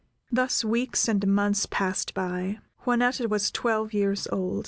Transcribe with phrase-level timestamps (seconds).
[0.31, 2.57] Thus weeks and months passed by.
[2.87, 4.59] Juanetta was twelve years old.